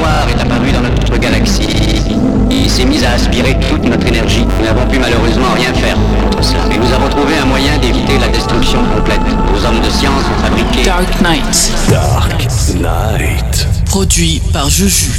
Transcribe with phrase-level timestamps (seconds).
[0.00, 1.68] noir est apparu dans notre galaxie.
[2.50, 4.44] Il s'est mis à aspirer toute notre énergie.
[4.58, 6.60] Nous n'avons pu malheureusement rien faire contre cela.
[6.68, 9.20] Mais nous avons trouvé un moyen d'éviter la destruction complète.
[9.52, 10.84] Nos hommes de science ont fabriqué...
[10.84, 11.72] Dark Knight.
[11.88, 13.66] Dark Knight.
[13.86, 15.10] Produit par Juju.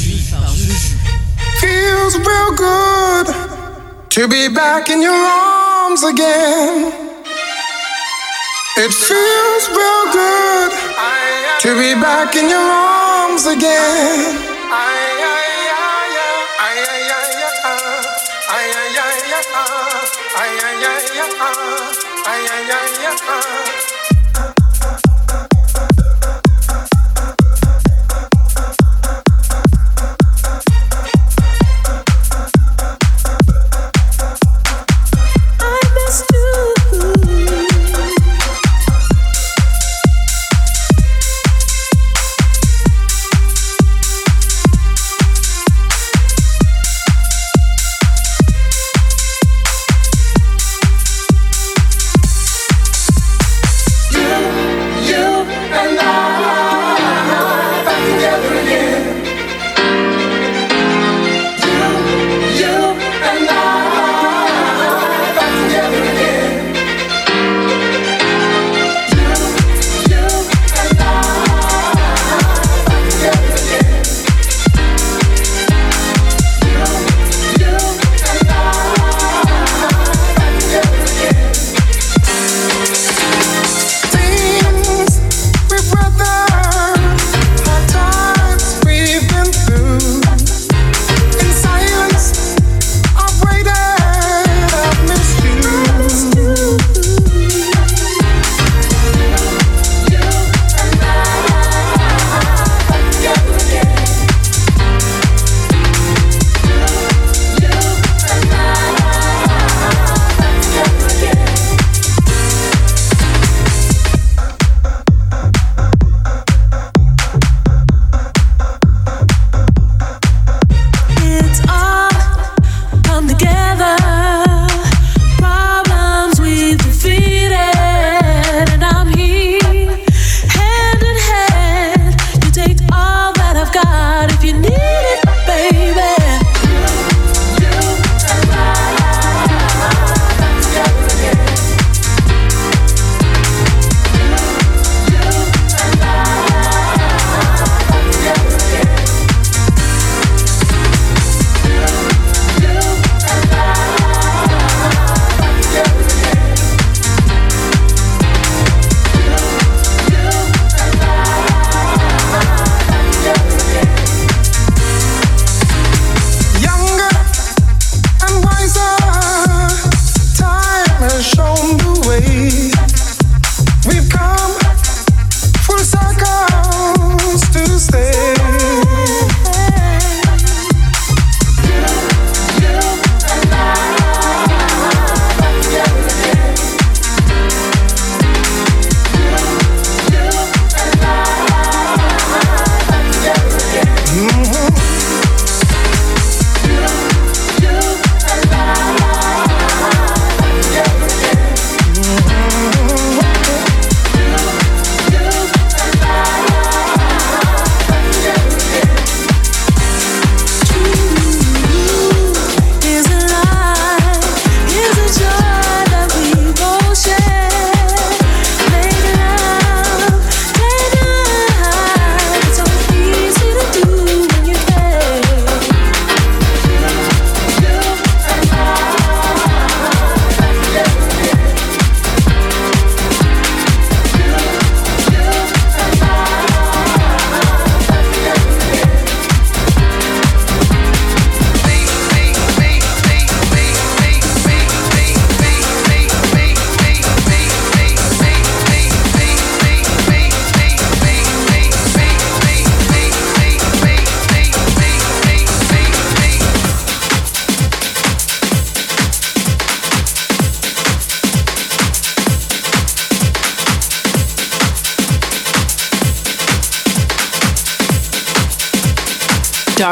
[1.60, 3.36] Feels real good
[4.10, 6.92] to be back in your arms again.
[8.78, 10.72] It feels real good
[11.62, 14.51] to be back in your arms again.
[14.72, 16.16] ay, ay, ay,
[16.66, 17.12] ay, ay,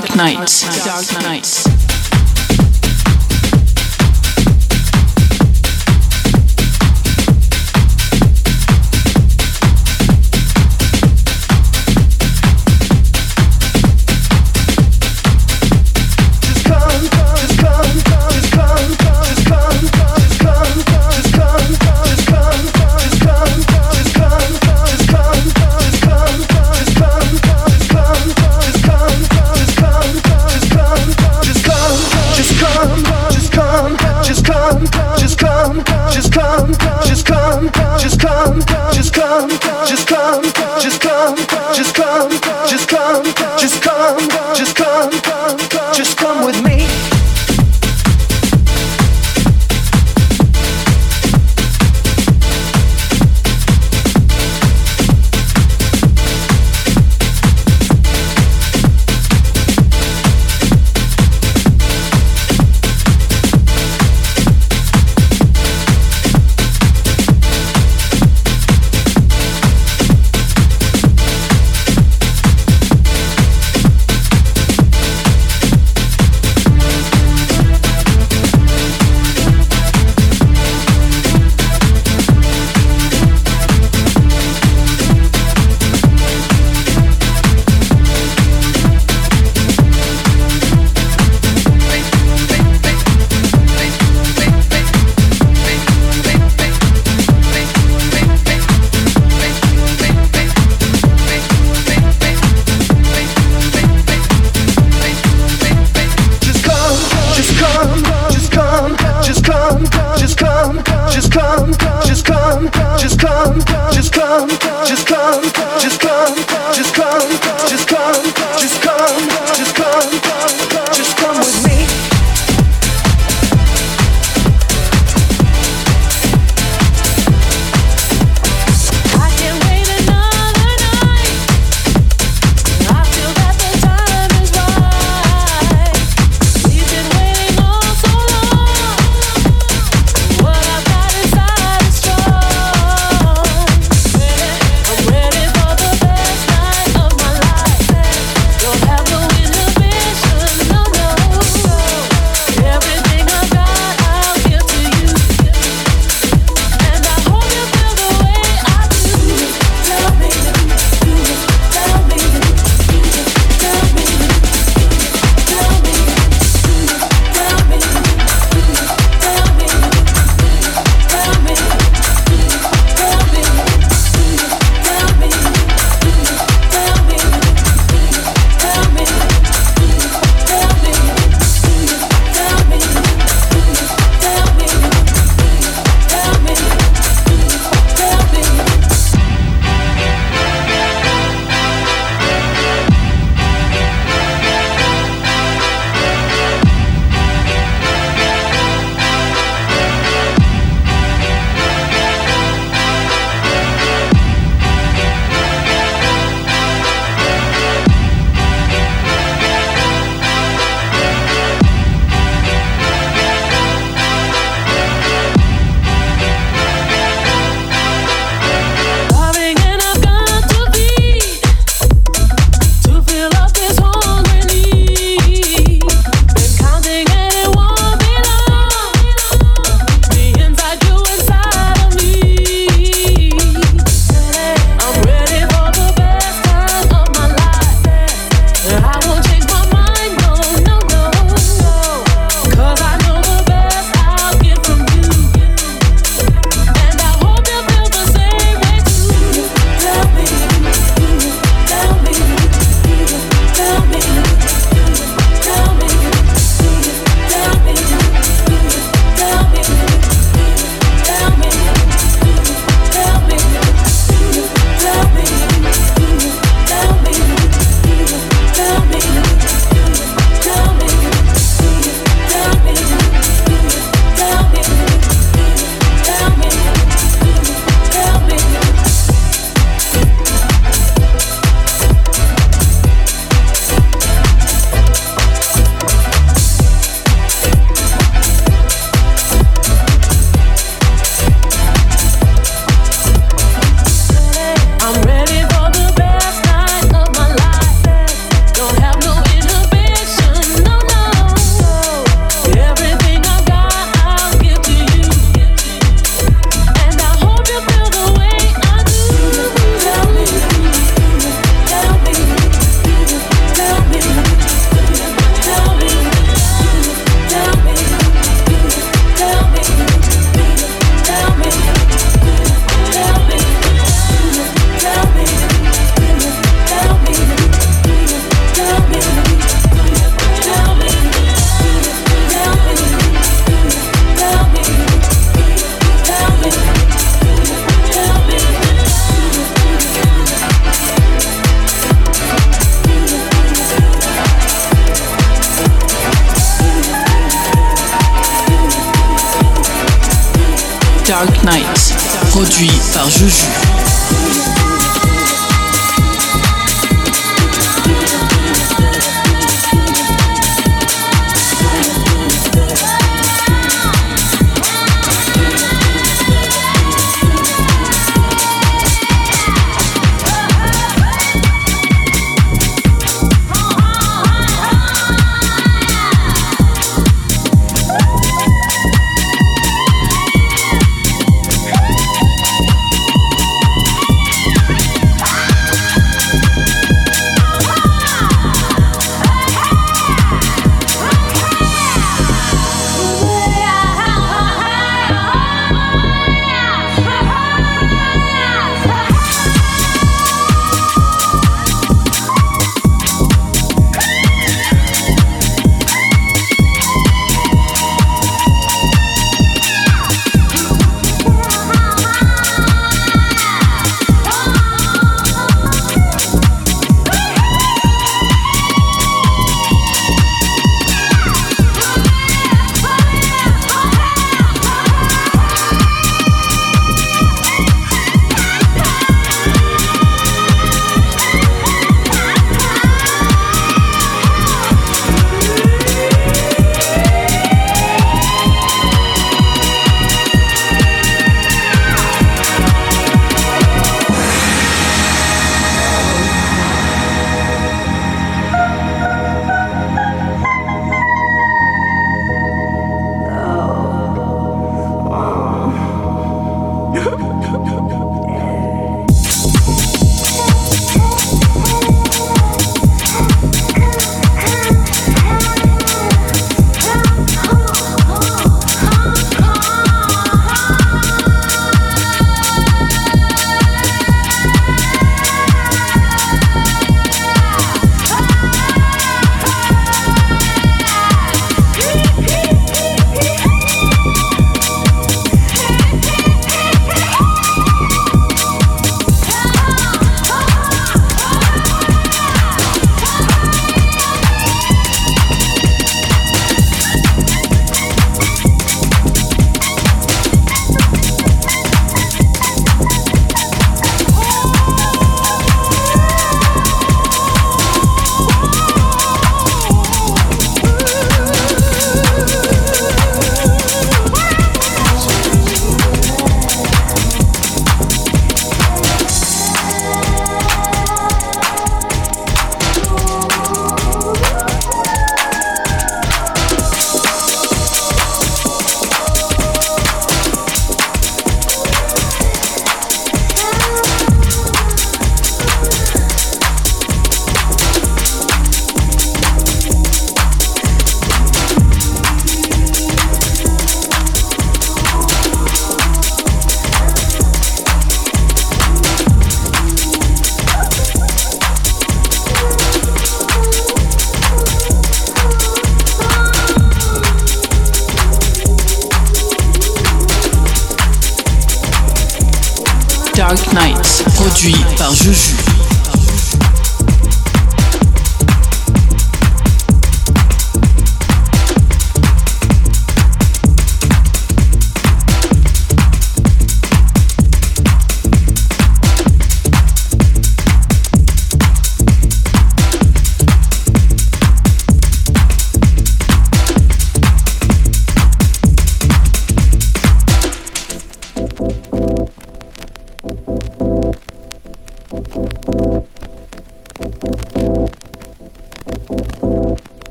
[0.00, 0.34] Dark Knight.
[0.84, 1.21] Dark Knight.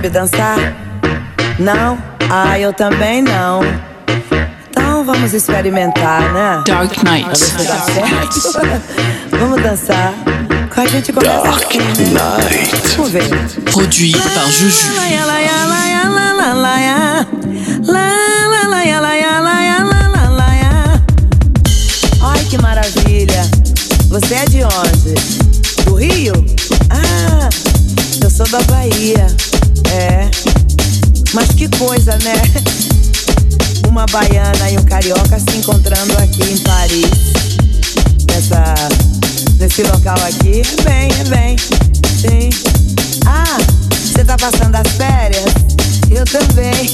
[0.00, 0.56] Sabe dançar?
[1.58, 1.98] Não?
[2.30, 3.60] Ah, eu também não.
[4.70, 6.62] Então vamos experimentar, né?
[6.66, 7.28] Dark Knight.
[9.30, 10.14] vamos dançar.
[10.74, 12.20] Com a gente começa Dark assim, né?
[12.48, 12.96] Knight.
[12.96, 13.28] Vamos ver.
[13.70, 14.86] Produit par Juju.
[22.22, 23.42] Ai, que maravilha.
[24.08, 25.84] Você é de onde?
[25.84, 26.32] Do Rio?
[26.88, 27.48] Ah,
[28.22, 29.26] eu sou da Bahia.
[29.92, 30.30] É.
[31.32, 32.34] Mas que coisa, né?
[33.88, 37.10] Uma baiana e um carioca se encontrando aqui em Paris.
[38.28, 38.74] Nessa,
[39.58, 40.62] nesse local aqui.
[40.84, 41.56] Bem, bem.
[42.20, 42.50] Sim.
[43.26, 43.58] Ah,
[43.90, 45.44] você tá passando as férias?
[46.10, 46.90] Eu também.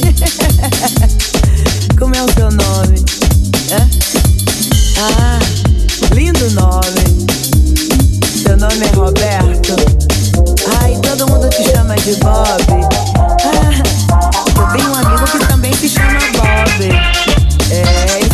[1.98, 3.04] Como é o seu nome?
[3.72, 3.88] Hã?
[4.98, 5.38] Ah,
[6.14, 7.26] lindo nome.
[8.42, 9.95] Seu nome é Roberto.
[10.86, 12.62] Ai, todo mundo te chama de Bob.
[13.42, 13.82] Ah,
[14.56, 16.92] eu tenho um amigo que também se chama Bob.
[17.72, 18.25] É,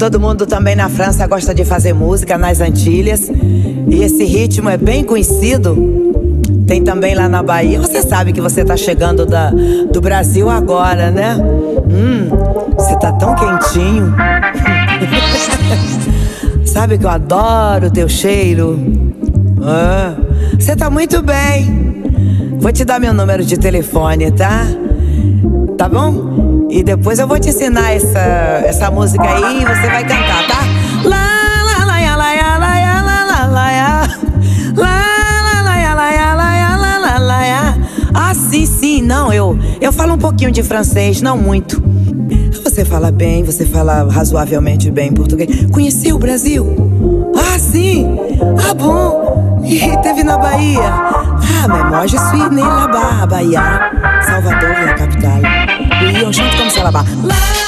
[0.00, 3.30] todo mundo também na França gosta de fazer música nas Antilhas.
[3.86, 5.76] E esse ritmo é bem conhecido.
[6.66, 7.78] Tem também lá na Bahia.
[7.78, 11.36] Você sabe que você tá chegando da, do Brasil agora, né?
[11.36, 12.30] Hum,
[12.74, 14.14] você tá tão quentinho.
[16.64, 18.80] sabe que eu adoro o teu cheiro.
[19.62, 20.14] Ah,
[20.58, 22.02] você tá muito bem.
[22.58, 24.66] Vou te dar meu número de telefone, tá?
[25.76, 26.49] Tá bom?
[26.80, 28.18] E depois eu vou te ensinar essa,
[28.64, 30.60] essa música aí e você vai cantar, tá?
[31.04, 31.40] Lá.
[38.12, 41.82] Ah, sim, sim, não, eu, eu falo um pouquinho de francês, não muito.
[42.64, 45.66] Você fala bem, você fala razoavelmente bem português.
[45.70, 46.64] Conheceu o Brasil?
[47.36, 48.06] Ah, sim!
[48.68, 49.60] Ah, bom!
[49.64, 50.80] E teve na Bahia?
[50.80, 53.90] Ah, mais moi je suis né là-bas, Bahia.
[54.22, 55.09] Salvador, la capitale.
[55.09, 55.09] Oui,
[56.82, 57.04] 来吧。
[57.24, 57.59] 来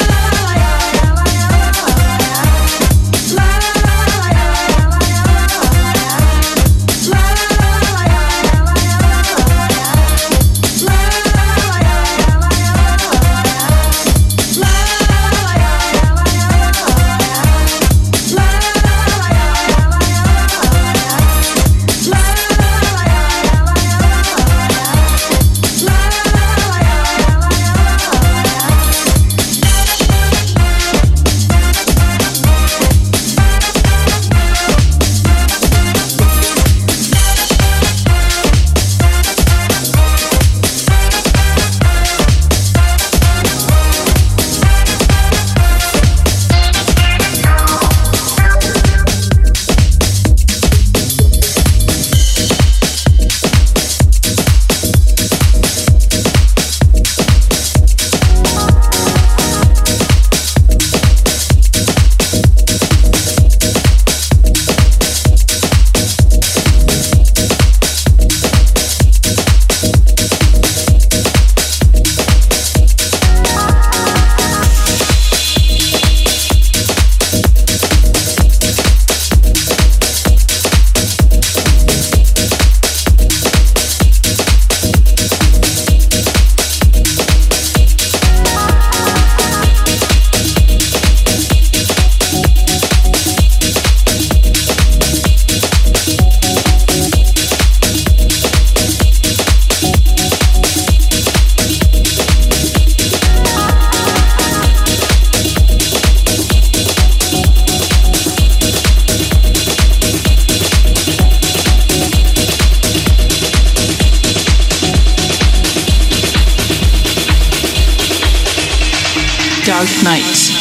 [119.82, 120.52] Dark Knight.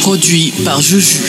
[0.00, 1.22] Produit par Juju.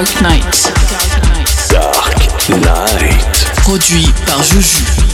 [0.00, 0.72] Dark Knight.
[1.68, 3.52] Dark Knight.
[3.56, 5.09] Produit par Juju.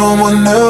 [0.00, 0.69] someone else.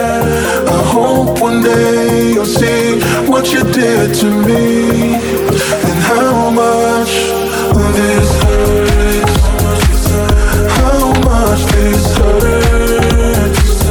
[0.91, 2.99] hope one day you'll see
[3.31, 7.11] what you did to me and how much
[7.95, 9.35] this hurts.
[10.77, 13.83] How much this hurts.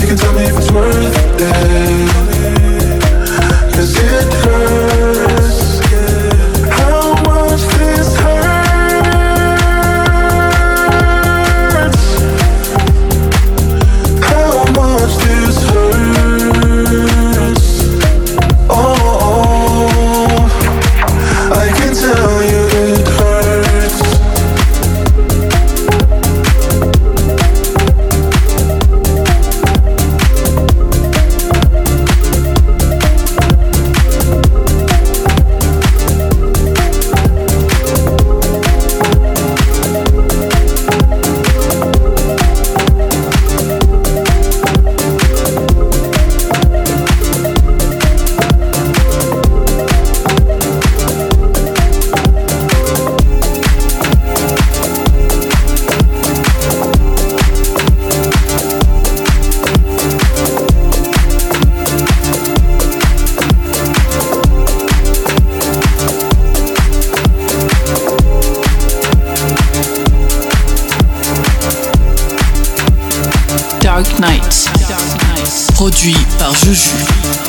[0.00, 2.07] You can tell me if it's worth it.
[73.98, 74.68] Dark Knights,
[75.74, 77.47] produit par Juju.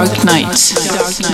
[0.00, 0.72] Dark Night.
[0.88, 1.29] Dark Night.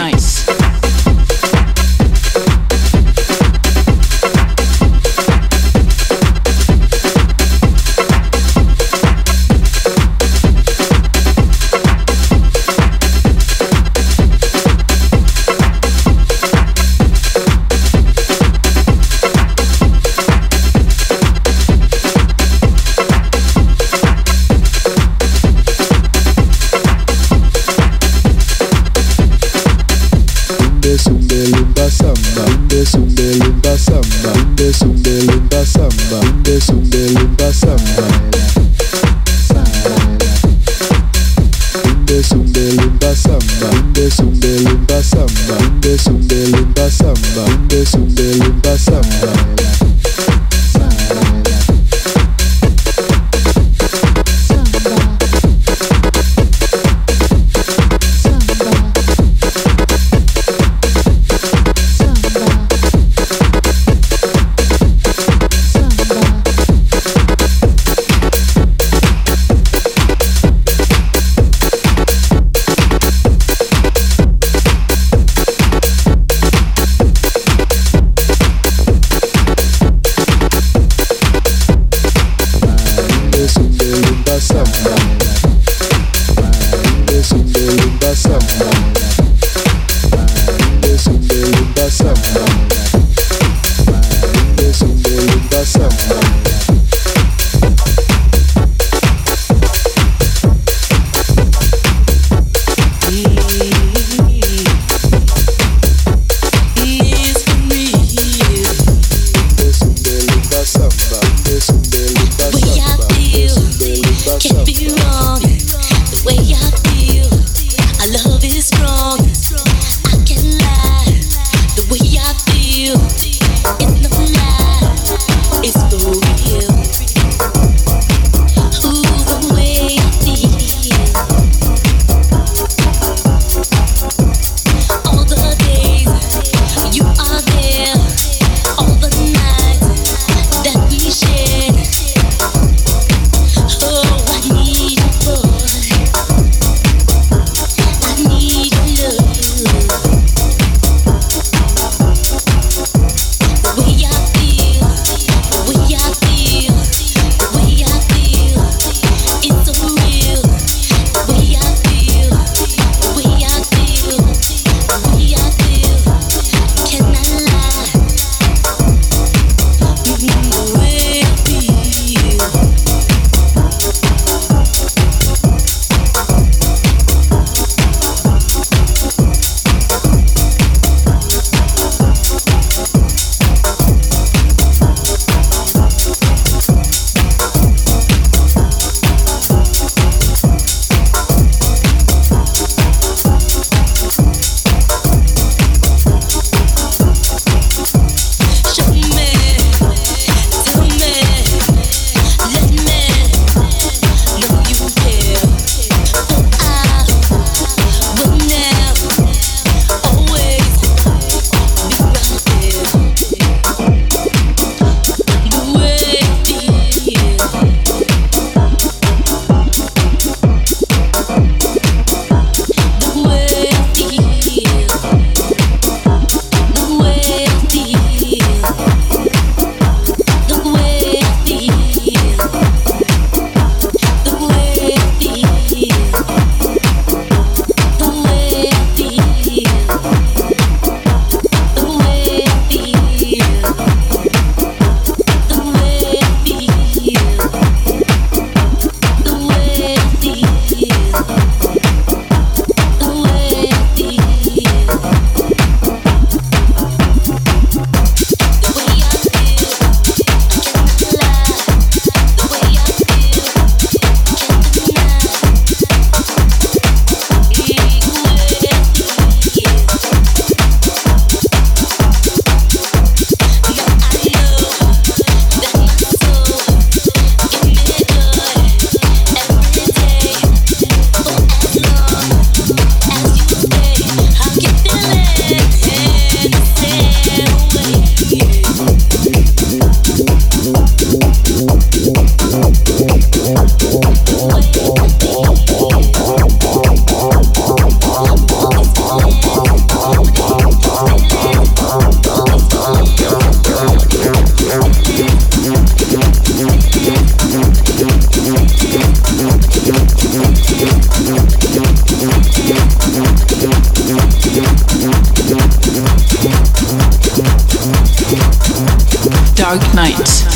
[319.76, 320.46] Dark Knight.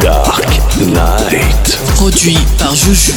[0.00, 1.78] Dark Knight.
[1.94, 3.12] Produit par Juju.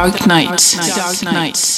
[0.00, 0.76] Dark Knight.
[0.96, 1.69] Dark Knight.